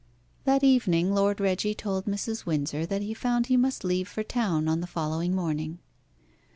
[0.45, 2.43] That evening Lord Reggie told Mrs.
[2.43, 5.77] Windsor that he found he must leave for town on the following morning.